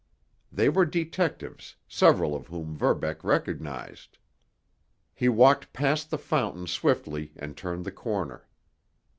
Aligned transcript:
They 0.51 0.67
were 0.67 0.85
detectives, 0.87 1.75
several 1.87 2.35
of 2.35 2.47
whom 2.47 2.75
Verbeck 2.75 3.23
recognized. 3.23 4.17
He 5.13 5.29
walked 5.29 5.73
past 5.73 6.09
the 6.09 6.17
fountain 6.17 6.65
swiftly 6.65 7.33
and 7.35 7.55
turned 7.55 7.85
the 7.85 7.91
corner. 7.91 8.47